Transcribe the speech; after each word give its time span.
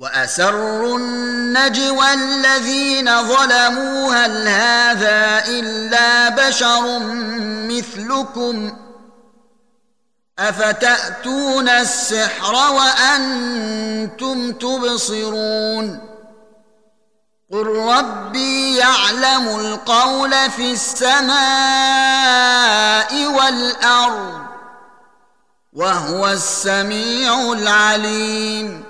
وأسروا 0.00 0.98
النجوى 0.98 2.14
الذين 2.14 3.22
ظلموا 3.22 4.14
هل 4.14 4.48
هذا 4.48 5.44
إلا 5.46 6.28
بشر 6.28 6.98
مثلكم 7.68 8.76
أفتأتون 10.38 11.68
السحر 11.68 12.54
وأنتم 12.72 14.52
تبصرون 14.52 16.00
قل 17.52 17.66
ربي 17.66 18.76
يعلم 18.76 19.48
القول 19.48 20.50
في 20.50 20.72
السماء 20.72 21.30
والأرض 23.26 24.40
وهو 25.72 26.28
السميع 26.28 27.52
العليم 27.52 28.89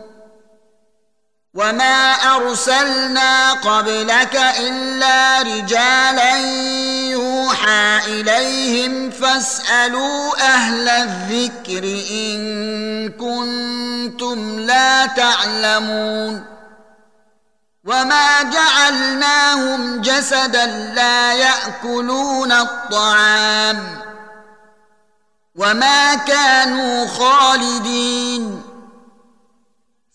وما 1.53 2.13
ارسلنا 2.35 3.53
قبلك 3.53 4.35
الا 4.59 5.41
رجالا 5.41 6.37
يوحى 7.11 7.99
اليهم 8.07 9.09
فاسالوا 9.09 10.41
أهل 10.41 10.89
الذكر 10.89 11.83
ان 12.11 13.09
كنتم 13.09 14.59
لا 14.59 15.05
تعلمون 15.05 16.45
وما 17.85 18.43
جعلناهم 18.43 20.01
جسدا 20.01 20.65
لا 20.95 21.33
ياكلون 21.33 22.51
الطعام 22.51 23.97
وما 25.55 26.15
كانوا 26.15 27.07
خالدين 27.07 28.70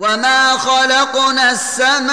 وما 0.00 0.58
خلقنا 0.58 1.50
السماء 1.50 2.12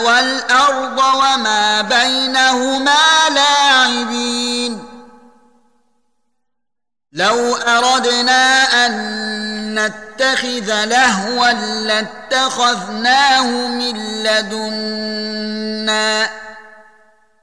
والارض 0.00 0.98
وما 0.98 1.82
بينهما 1.82 3.28
لاعبين 3.34 4.84
لو 7.12 7.54
اردنا 7.56 8.62
ان 8.86 9.74
نتخذ 9.74 10.84
لهوا 10.84 11.52
لاتخذناه 11.82 13.46
من 13.68 14.22
لدنا 14.22 15.48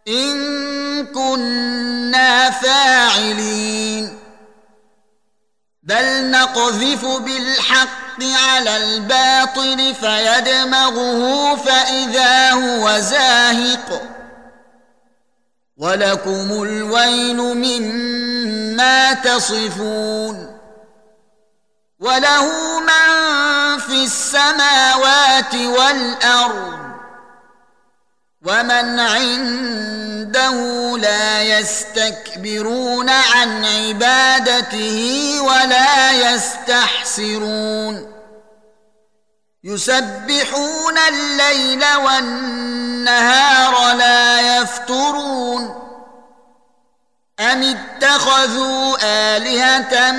ان 0.07 1.05
كنا 1.05 2.49
فاعلين 2.49 4.24
بل 5.85 6.31
نقذف 6.31 7.05
بالحق 7.05 8.23
على 8.23 8.77
الباطل 8.77 9.95
فيدمغه 9.95 11.55
فإذا 11.55 12.51
هو 12.51 12.99
زاهق. 12.99 14.01
ولكم 15.77 16.63
الويل 16.63 17.37
مما 17.37 19.13
تصفون. 19.13 20.57
وله 21.99 22.79
من 22.79 23.79
في 23.79 24.03
السماوات 24.03 25.55
والأرض 25.55 26.94
ومن 28.45 28.99
عنده 28.99 30.53
لا 30.97 31.41
يستكبرون 31.41 33.09
عن 33.09 33.65
عبادته 33.65 35.35
ولا 35.41 36.11
يستحسرون 36.11 38.11
يسبحون 39.63 40.97
الليل 41.09 41.83
والنهار 42.05 43.95
لا 43.97 44.57
يفترون 44.57 45.81
أم 47.39 47.63
اتخذوا 47.63 48.97
آلهة 49.03 50.11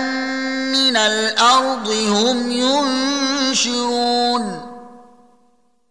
من 0.73 0.97
الأرض 0.97 1.89
هم 1.89 2.51
ينشرون 3.53 4.66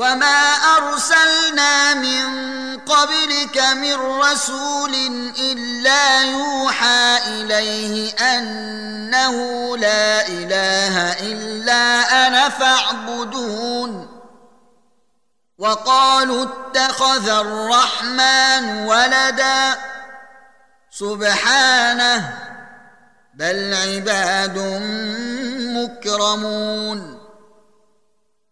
وما 0.00 0.54
ارسلنا 0.76 1.94
من 1.94 2.26
قبلك 2.78 3.58
من 3.58 3.94
رسول 3.94 4.94
الا 5.38 6.22
يوحى 6.22 7.18
اليه 7.26 8.12
انه 8.12 9.36
لا 9.76 10.28
اله 10.28 11.12
الا 11.12 12.02
أنا 12.26 12.48
فاعبدون 12.48 14.20
وقالوا 15.58 16.46
اتخذ 16.46 17.28
الرحمن 17.28 18.86
ولدا 18.86 19.78
سبحانه 20.90 22.38
بل 23.34 23.74
عباد 23.74 24.58
مكرمون 25.76 27.19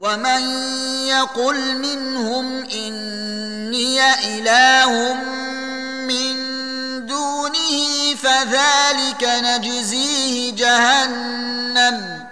ومن 0.00 0.42
يقل 1.06 1.78
منهم 1.78 2.64
اني 2.64 4.00
اله 4.14 5.14
من 6.08 6.36
دونه 7.06 8.14
فذلك 8.14 9.24
نجزيه 9.24 10.52
جهنم 10.52 12.24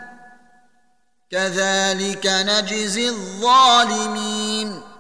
كذلك 1.31 2.27
نجزي 2.27 3.09
الظالمين 3.09 4.92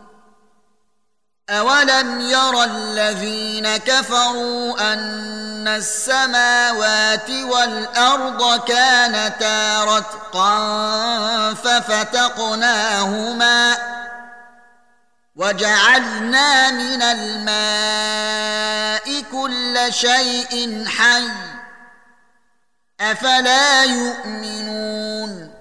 اولم 1.53 2.21
ير 2.21 2.65
الذين 2.65 3.77
كفروا 3.77 4.93
ان 4.93 5.69
السماوات 5.69 7.31
والارض 7.31 8.65
كانتا 8.65 9.85
رتقا 9.85 11.55
ففتقناهما 11.55 13.13
وجعلنا 15.37 16.71
من 16.71 17.03
الماء 17.03 18.43
كل 19.33 19.93
شيء 19.93 20.85
حي 20.89 21.29
افلا 23.01 23.85
يؤمنون 23.85 25.52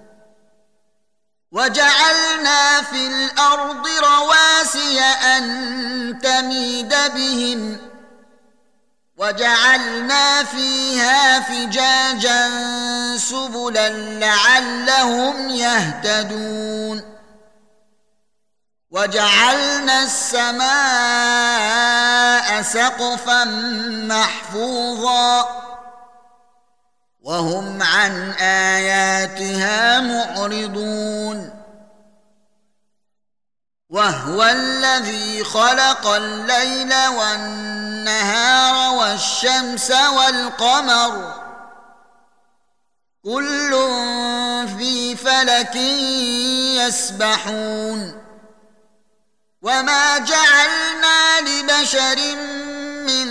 وجعلنا 1.51 2.81
في 2.81 3.07
الأرض 3.07 3.87
رواسي 3.87 4.99
أن 5.01 6.19
تميد 6.23 6.95
بهم 7.15 7.77
وجعلنا 9.17 10.43
فيها 10.43 11.39
فجاجا 11.39 12.49
سبلا 13.17 13.89
لعلهم 14.19 15.49
يهتدون 15.49 17.21
وجعلنا 18.91 20.03
السماء 20.03 20.71
سقفا 22.61 23.43
محفوظا 24.07 25.70
وهم 27.21 27.83
عن 27.83 28.31
آياتها 28.31 29.99
معرضون. 29.99 31.61
وهو 33.89 34.43
الذي 34.43 35.43
خلق 35.43 36.07
الليل 36.07 36.93
والنهار 37.07 38.95
والشمس 38.95 39.91
والقمر. 39.91 41.41
كل 43.23 43.71
في 44.77 45.15
فلك 45.15 45.75
يسبحون. 46.75 48.23
وما 49.61 50.17
جعلنا 50.17 51.41
لبشر 51.41 52.35
من 53.05 53.29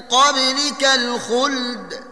قبلك 0.00 0.84
الخلد. 0.84 2.11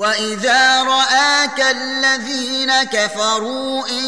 واذا 0.00 0.82
راك 0.82 1.60
الذين 1.60 2.82
كفروا 2.82 3.88
ان 3.88 4.04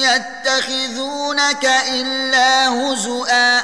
يتخذونك 0.00 1.64
الا 1.64 2.68
هزؤا 2.68 3.62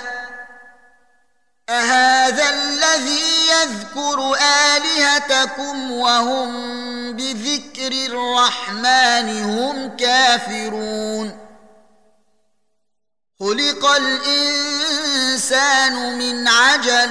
اهذا 1.68 2.50
الذي 2.50 3.48
يذكر 3.48 4.36
الهتكم 4.76 5.90
وهم 5.90 6.52
بذكر 7.12 7.92
الرحمن 7.92 9.42
هم 9.44 9.96
كافرون 9.96 11.38
خلق 13.40 13.86
الانسان 14.66 15.52
من 16.18 16.48
عجل 16.48 17.10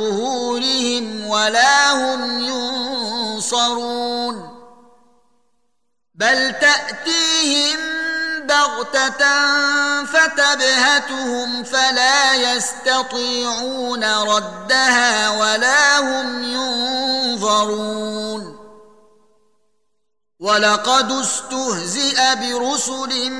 ولا 1.41 1.91
هم 1.91 2.39
ينصرون 3.39 4.35
بل 6.15 6.53
تأتيهم 6.61 7.79
بغتة 8.45 9.25
فتبهتهم 10.05 11.63
فلا 11.63 12.35
يستطيعون 12.35 14.03
ردها 14.03 15.29
ولا 15.29 15.99
هم 15.99 16.43
ينظرون 16.43 17.81
ولقد 20.39 21.11
استهزئ 21.11 22.35
برسل 22.35 23.31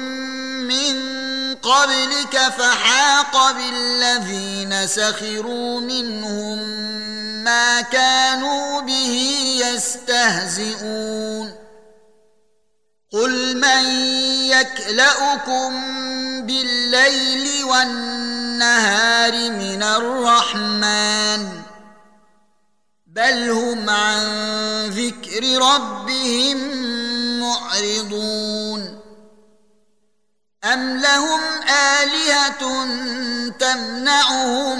من 0.70 1.12
قبلك 1.55 2.38
فحاق 2.58 3.51
بالذين 3.51 4.88
سخروا 4.88 5.79
منهم 5.79 7.11
كانوا 7.81 8.81
به 8.81 9.15
يستهزئون. 9.65 11.53
قل 13.12 13.58
من 13.58 13.86
يكلؤكم 14.46 15.72
بالليل 16.46 17.63
والنهار 17.63 19.51
من 19.51 19.84
الرحمن 19.84 21.62
بل 23.08 23.50
هم 23.50 23.89
عن 23.89 24.25
ذكر 24.89 25.58
ربهم 25.58 26.58
معرضون. 27.39 29.01
أم 30.63 30.98
لهم 30.98 31.41
آلهة 31.70 32.86
تمنعهم 33.60 34.79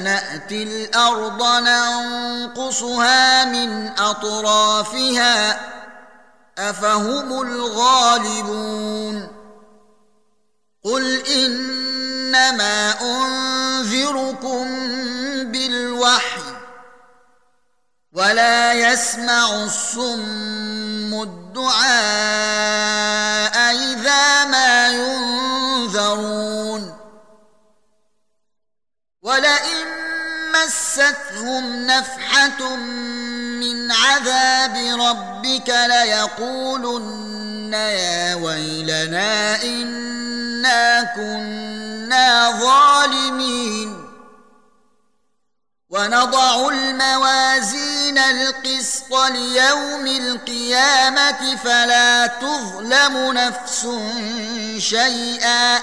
نأتي 0.00 0.62
الأرض 0.62 1.42
ننقصها 1.42 3.44
من 3.44 3.88
أطرافها 3.98 5.60
أفهم 6.58 7.42
الغالبون 7.42 9.28
قل 10.84 11.26
إنما 11.26 12.94
أنذركم 13.00 14.64
بالوحي 15.52 16.42
ولا 18.12 18.72
يسمع 18.72 19.64
الصم 19.64 21.22
الدعاء 21.22 22.81
مستهم 31.60 31.86
نفحة 31.86 32.76
من 32.76 33.92
عذاب 33.92 34.76
ربك 35.00 35.68
ليقولن 35.68 37.72
يا 37.72 38.34
ويلنا 38.34 39.62
إنا 39.62 41.02
كنا 41.16 42.50
ظالمين. 42.60 44.08
ونضع 45.90 46.68
الموازين 46.68 48.18
القسط 48.18 49.14
ليوم 49.14 50.06
القيامة 50.06 51.56
فلا 51.56 52.26
تظلم 52.26 53.32
نفس 53.32 53.86
شيئا. 54.78 55.82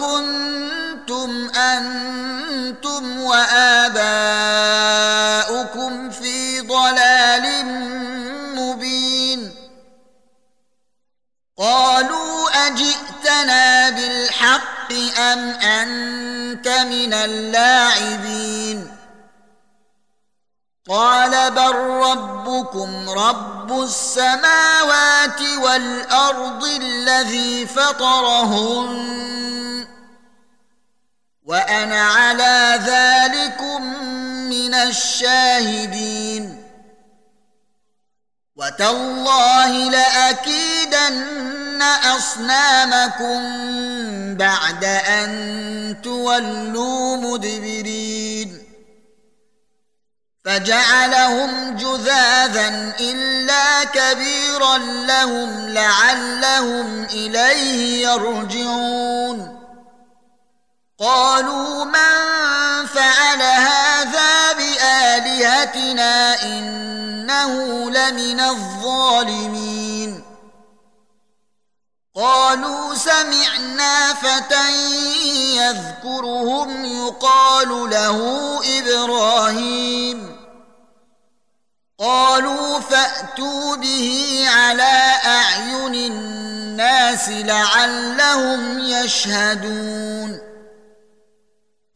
كنتم 0.00 1.50
أنتم 1.50 3.20
وآباؤكم 3.20 4.00
في 6.10 6.60
ضلال 6.60 7.66
مبين. 8.56 9.54
قالوا 11.58 12.66
أجئتنا 12.66 13.90
بالحق 13.90 14.92
أم 15.18 15.38
أنت 15.50 16.68
من 16.68 17.14
اللاعبين؟ 17.14 18.96
قال 20.88 21.50
بل 21.50 21.74
ربكم 21.76 23.10
رب 23.10 23.82
السماوات 23.82 25.40
والأرض 25.62 26.64
الذي 26.64 27.66
فطرهن 27.66 29.29
وأنا 31.50 32.02
على 32.02 32.80
ذلكم 32.86 33.82
من 34.50 34.74
الشاهدين. 34.74 36.62
وتالله 38.56 39.90
لأكيدن 39.90 41.82
أصنامكم 42.16 43.40
بعد 44.36 44.84
أن 44.84 45.96
تولوا 46.02 47.16
مدبرين. 47.16 48.62
فجعلهم 50.44 51.76
جذاذا 51.76 52.94
إلا 53.00 53.84
كبيرا 53.84 54.78
لهم 54.78 55.68
لعلهم 55.68 57.04
إليه 57.04 58.08
يرجعون. 58.08 59.59
قالوا 61.00 61.84
من 61.84 62.86
فعل 62.86 63.42
هذا 63.42 64.52
بآلهتنا 64.52 66.42
إنه 66.42 67.90
لمن 67.90 68.40
الظالمين. 68.40 70.24
قالوا 72.16 72.94
سمعنا 72.94 74.14
فتى 74.14 74.70
يذكرهم 75.56 76.84
يقال 76.84 77.68
له 77.68 78.18
إبراهيم. 78.78 80.36
قالوا 81.98 82.80
فأتوا 82.80 83.76
به 83.76 84.44
على 84.48 85.12
أعين 85.24 85.94
الناس 85.94 87.28
لعلهم 87.28 88.78
يشهدون. 88.78 90.49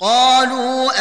قالوا 0.04 0.92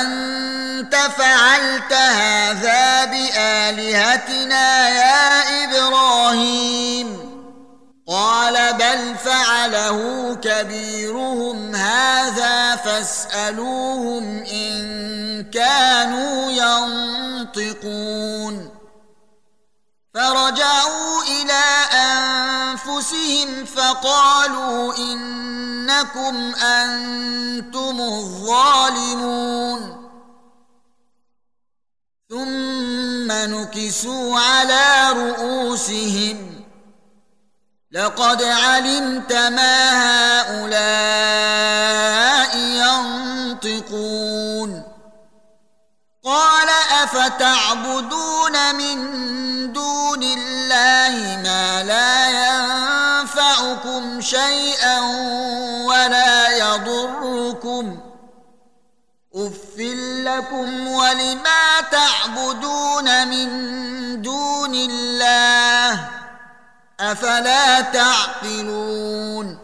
أنت 0.00 0.94
فعلت 0.94 1.92
هذا 1.92 3.04
بآلهتنا 3.04 4.88
يا 4.88 5.64
إبراهيم؟ 5.64 7.26
قال 8.08 8.72
بل 8.72 9.14
فعله 9.24 10.34
كبيرهم 10.42 11.74
هذا 11.74 12.76
فاسألوهم 12.76 14.44
إن 14.52 14.76
كانوا 15.50 16.52
ينطقون. 17.52 18.06
فرجعوا 20.14 21.22
إلى 21.22 21.64
أنفسهم 22.88 23.64
فقالوا 23.64 24.98
إنكم 24.98 26.54
أنتم 26.54 28.00
الظالمون. 28.00 30.02
ثم 32.30 33.32
نكسوا 33.32 34.40
على 34.40 35.12
رؤوسهم. 35.12 36.64
لقد 37.90 38.42
علمت 38.42 39.32
ما 39.32 40.02
هؤلاء 40.42 42.58
ينطقون. 42.58 44.82
قال 46.24 46.68
أفتعبدون 47.02 48.74
من 48.74 48.98
لكم 60.26 60.88
ولما 60.88 61.80
تعبدون 61.90 63.28
من 63.28 63.48
دون 64.22 64.74
الله 64.74 66.08
أفلا 67.00 67.80
تعقلون 67.80 69.58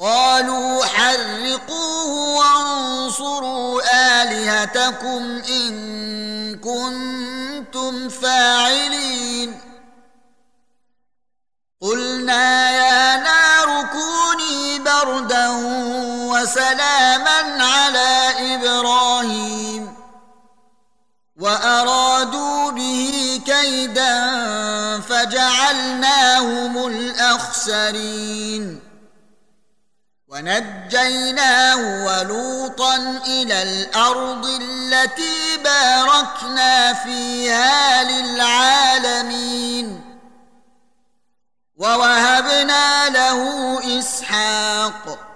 قالوا 0.00 0.84
حرقوه 0.84 2.36
وانصروا 2.38 3.82
آلهتكم 4.22 5.42
إن 5.48 5.74
كنتم 6.58 8.08
فاعلين 8.08 9.60
قلنا 11.80 12.70
يا 12.70 13.16
نار 13.16 13.86
كوني 13.92 14.78
بردا 14.78 15.48
وسلاما 16.32 17.64
على 17.64 17.83
إبراهيم 18.84 19.94
وأرادوا 21.40 22.70
به 22.70 23.40
كيدا 23.46 24.20
فجعلناهم 25.00 26.86
الأخسرين 26.86 28.80
ونجيناه 30.28 32.04
ولوطا 32.06 32.96
إلى 33.26 33.62
الأرض 33.62 34.46
التي 34.46 35.56
باركنا 35.64 36.92
فيها 36.94 38.04
للعالمين 38.04 40.00
ووهبنا 41.76 43.08
له 43.08 43.78
إسحاق 43.98 45.33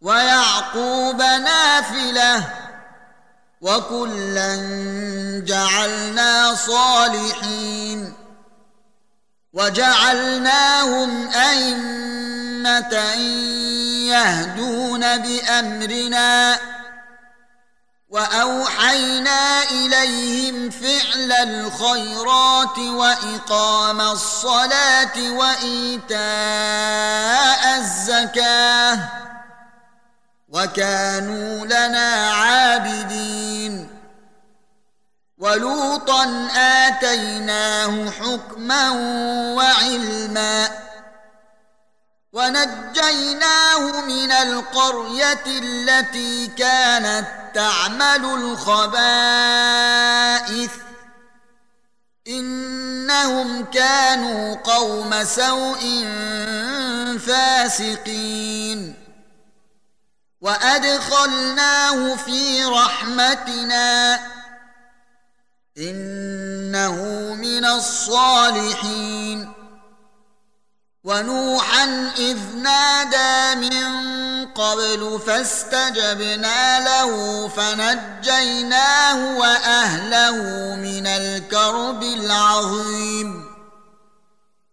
ويعقوب 0.00 1.22
نافلة 1.22 2.44
وكلا 3.60 4.56
جعلنا 5.46 6.54
صالحين 6.54 8.14
وجعلناهم 9.52 11.28
أئمة 11.28 12.94
يهدون 14.08 15.16
بأمرنا 15.18 16.58
وأوحينا 18.08 19.62
إليهم 19.62 20.70
فعل 20.70 21.32
الخيرات 21.32 22.78
وإقام 22.78 24.00
الصلاة 24.00 25.30
وإيتاء 25.30 26.67
وكانوا 30.48 31.66
لنا 31.66 32.30
عابدين. 32.30 33.88
ولوطا 35.38 36.48
آتيناه 36.56 38.10
حكما 38.10 38.90
وعلما. 39.54 40.68
ونجيناه 42.32 44.00
من 44.00 44.32
القرية 44.32 45.44
التي 45.46 46.46
كانت 46.46 47.26
تعمل 47.54 48.24
الخبائث. 48.24 49.10
إنهم 52.28 53.64
كانوا 53.64 54.54
قوم 54.54 55.24
سوء 55.24 56.06
فاسقين. 57.26 59.07
وادخلناه 60.40 62.16
في 62.16 62.64
رحمتنا 62.64 64.20
انه 65.78 66.94
من 67.34 67.64
الصالحين 67.64 69.52
ونوحا 71.04 72.12
اذ 72.18 72.38
نادى 72.56 73.68
من 73.68 74.08
قبل 74.46 75.20
فاستجبنا 75.26 76.80
له 76.80 77.48
فنجيناه 77.48 79.38
واهله 79.38 80.36
من 80.76 81.06
الكرب 81.06 82.02
العظيم 82.02 83.37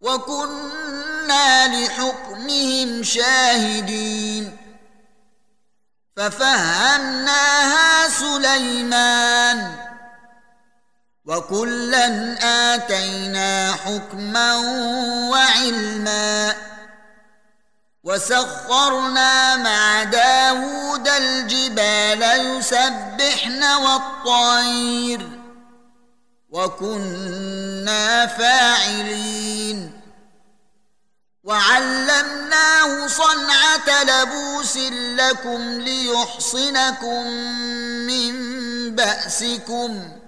وكنا 0.00 1.66
لحكمهم 1.66 3.02
شاهدين 3.02 4.56
ففهمناها 6.16 8.08
سليمان 8.08 9.76
وكلا 11.24 12.36
آتينا 12.74 13.72
حكما 13.72 14.56
وعلما 15.30 16.54
وسخرنا 18.04 19.56
مع 19.56 20.02
داود 20.02 21.08
الجبال 21.08 22.22
يسبحن 22.22 23.64
والطير 23.64 25.37
وكنا 26.48 28.26
فاعلين. 28.26 30.00
وعلمناه 31.44 33.06
صنعة 33.06 34.04
لبوس 34.04 34.76
لكم 34.92 35.80
ليحصنكم 35.80 37.26
من 38.06 38.34
بأسكم. 38.94 40.18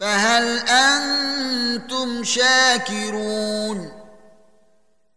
فهل 0.00 0.58
أنتم 0.58 2.24
شاكرون؟ 2.24 3.97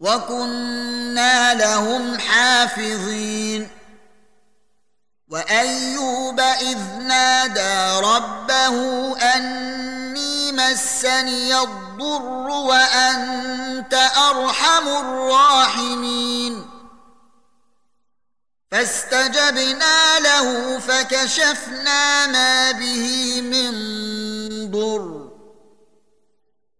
وكنا 0.00 1.54
لهم 1.54 2.18
حافظين 2.18 3.68
وايوب 5.28 6.40
اذ 6.40 6.78
نادى 6.98 8.06
ربه 8.06 8.76
اني 9.34 10.52
مسني 10.52 11.60
الضر 11.60 12.48
وانت 12.48 13.94
ارحم 14.16 14.88
الراحمين 14.88 16.66
فاستجبنا 18.70 20.18
له 20.18 20.78
فكشفنا 20.78 22.26
ما 22.26 22.70
به 22.72 23.40
من 23.42 23.70
ضر 24.70 25.17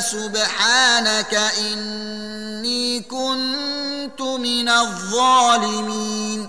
سبحانك 0.00 1.34
إني 1.34 3.00
كنت 3.00 4.20
من 4.20 4.68
الظالمين. 4.68 6.48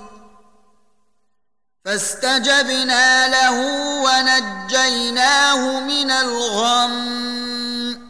فاستجبنا 1.85 3.27
له 3.27 3.57
ونجيناه 4.03 5.79
من 5.79 6.11
الغم. 6.11 8.09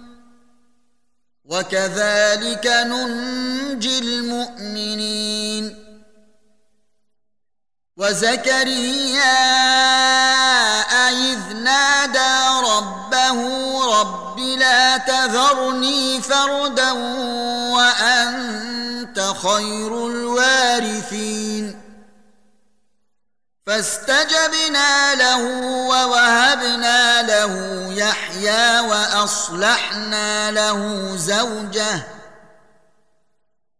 وكذلك 1.46 2.68
ننجي 2.68 4.00
المؤمنين. 4.00 5.86
وزكريا 7.98 9.40
إذ 11.10 11.54
نادى 11.54 12.68
ربه 12.68 13.40
رب 14.00 14.29
لا 14.40 14.98
تذرني 14.98 16.22
فردا 16.22 16.92
وأنت 17.72 19.34
خير 19.44 20.08
الوارثين. 20.08 21.82
فاستجبنا 23.66 25.16
له 25.16 25.44
ووهبنا 25.90 27.22
له 27.22 27.54
يحيى 27.94 28.80
وأصلحنا 28.80 30.52
له 30.52 31.12
زوجه 31.16 32.19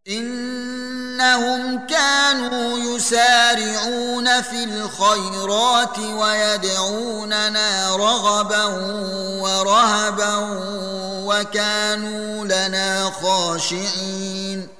إنهم 0.08 1.86
كانوا 1.86 2.78
يسارعون 2.78 4.42
في 4.42 4.64
الخيرات 4.64 5.98
ويدعوننا 5.98 7.96
رغبا 7.96 8.64
ورهبا 9.40 10.36
وكانوا 11.26 12.44
لنا 12.44 13.10
خاشعين. 13.22 14.79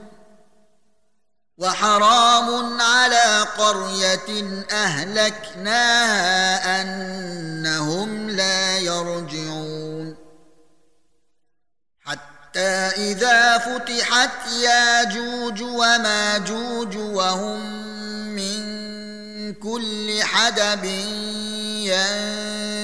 وحرام 1.61 2.81
على 2.81 3.45
قرية 3.57 4.65
أهلكناها 4.71 6.21
أنهم 6.81 8.29
لا 8.29 8.77
يرجعون. 8.77 10.15
حتى 12.05 12.69
إذا 12.97 13.57
فتحت 13.57 14.51
ياجوج 14.51 15.61
وماجوج 15.61 16.97
وهم 16.97 17.59
من 18.35 18.61
كل 19.53 20.23
حدب 20.23 20.83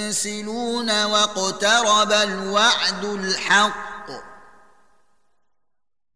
ينسلون 0.10 1.04
واقترب 1.04 2.12
الوعد 2.12 3.04
الحق 3.06 3.97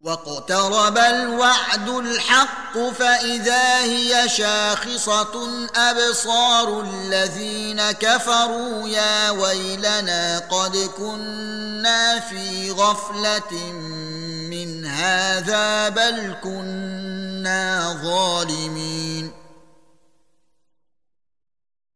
واقترب 0.03 0.97
الوعد 0.97 1.89
الحق 1.89 2.77
فإذا 2.77 3.77
هي 3.77 4.29
شاخصة 4.29 5.67
أبصار 5.75 6.81
الذين 6.81 7.91
كفروا 7.91 8.87
يا 8.87 9.29
ويلنا 9.29 10.39
قد 10.39 10.77
كنا 10.97 12.19
في 12.19 12.71
غفلة 12.71 13.71
من 14.49 14.85
هذا 14.85 15.89
بل 15.89 16.35
كنا 16.43 17.99
ظالمين 18.03 19.31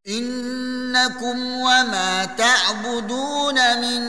إنكم 0.08 1.56
وما 1.56 2.26
تعبدون 2.26 3.82
من 3.82 4.02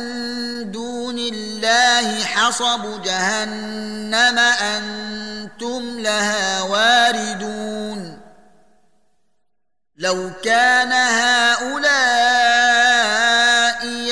دون 0.73 0.86
الله 1.33 2.25
حصب 2.25 3.03
جهنم 3.03 4.39
أنتم 4.39 6.01
لها 6.01 6.63
واردون. 6.63 8.21
لو 9.97 10.31
كان 10.45 10.93
هؤلاء 10.93 11.87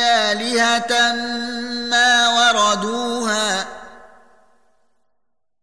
آلهة 0.01 1.13
ما 1.91 2.29
وردوها 2.29 3.67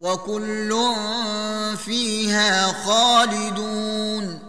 وكل 0.02 0.96
فيها 1.86 2.68
خالدون. 2.86 4.41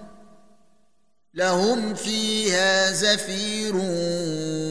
لهم 1.34 1.94
فيها 1.94 2.92
زفير 2.92 3.76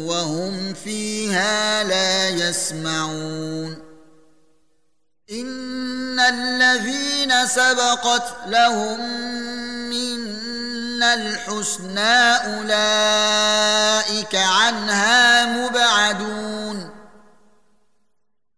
وهم 0.05 0.73
فيها 0.73 1.83
لا 1.83 2.29
يسمعون. 2.29 3.77
إن 5.31 6.19
الذين 6.19 7.47
سبقت 7.47 8.35
لهم 8.47 8.99
منا 9.89 11.13
الحسنى 11.13 12.35
أولئك 12.35 14.35
عنها 14.35 15.45
مبعدون. 15.45 17.00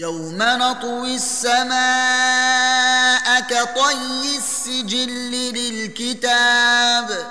يوم 0.00 0.38
نطوي 0.38 1.14
السماء 1.14 1.80
كطي 3.40 4.36
السجل 4.36 5.10
للكتاب 5.54 7.26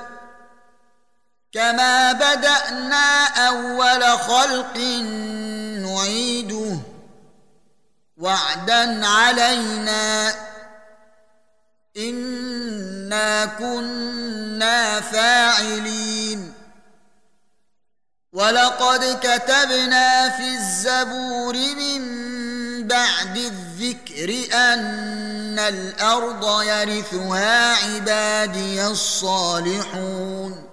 كما 1.54 2.12
بدأنا 2.12 3.26
أول 3.48 4.04
خلق 4.04 4.78
نعيده 5.88 6.78
وعدا 8.18 9.08
علينا 9.08 10.34
إنا 11.98 13.46
كنا 13.46 15.02
فاعلين 15.02 16.54
ولقد 18.34 19.20
كتبنا 19.22 20.30
في 20.30 20.48
الزبور 20.56 21.54
من 21.56 22.27
بعد 22.88 23.38
الذكر 23.38 24.56
أن 24.56 25.60
الأرض 25.60 26.62
يرثها 26.62 27.76
عبادي 27.76 28.88
الصالحون. 28.88 30.70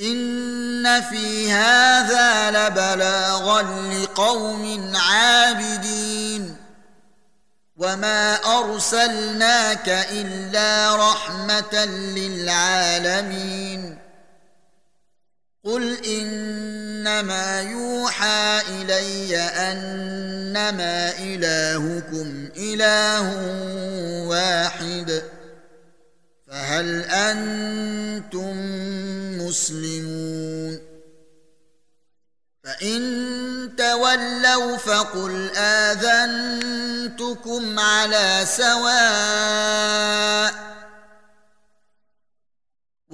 إن 0.00 1.02
في 1.02 1.52
هذا 1.52 2.50
لبلاغا 2.50 3.62
لقوم 3.62 4.92
عابدين. 4.96 6.56
وما 7.76 8.34
أرسلناك 8.58 9.88
إلا 9.88 10.96
رحمة 10.96 11.84
للعالمين. 12.16 13.99
قل 15.64 16.04
انما 16.04 17.60
يوحى 17.60 18.60
الي 18.68 19.36
انما 19.36 21.18
الهكم 21.18 22.48
اله 22.56 23.26
واحد 24.28 25.22
فهل 26.46 27.02
أنتم 27.02 28.56
مسلمون 29.38 30.80
فان 32.64 33.70
تولوا 33.76 34.76
فقل 34.76 35.50
اذنتكم 35.56 36.98
على 37.78 38.44
سواء 38.56 39.80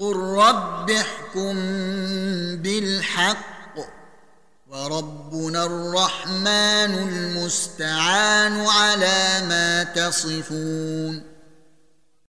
قل 0.00 0.16
رب 0.16 0.90
احكم 0.90 1.54
بالحق 2.56 3.76
وربنا 4.70 5.64
الرحمن 5.64 6.94
المستعان 7.08 8.66
على 8.66 9.46
ما 9.48 9.84
تصفون 9.84 11.29